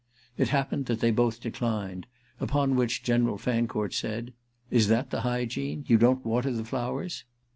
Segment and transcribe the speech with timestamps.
[0.35, 2.07] It happened that they both declined;
[2.39, 4.33] upon which General Fancourt said:
[4.71, 5.85] "Is that the hygiene?
[5.87, 7.23] You don't water the flowers?"